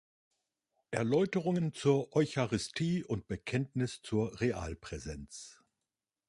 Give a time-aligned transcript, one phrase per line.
[0.89, 5.61] Erläuterungen zur Eucharistie und Bekenntnis zur Realpräsenz.